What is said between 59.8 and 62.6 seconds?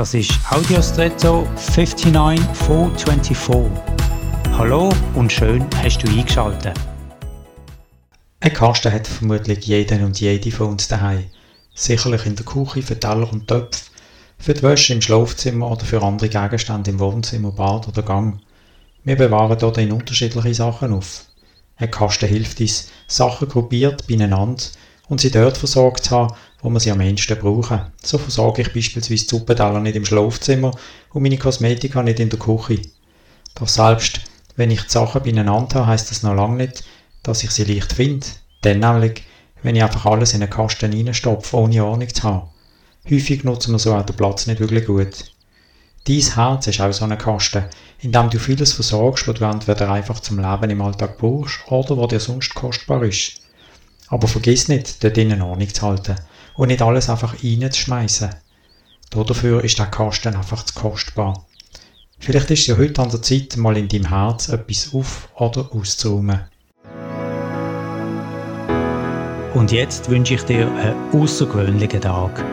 Kasten einfach zu kostbar. Vielleicht ist